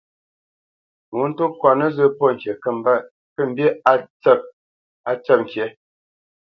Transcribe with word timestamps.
Ŋo 1.17 1.25
tô 1.37 1.45
kɔt 1.59 1.73
nǝzǝ́ 1.79 2.13
pɔ́t 2.17 2.31
ŋkǐ 2.35 2.51
kə̂ 3.35 3.43
mbî 3.49 3.65
á 3.89 3.93
tsǝ̂p 4.21 4.41
ŋkǐ. 5.41 5.65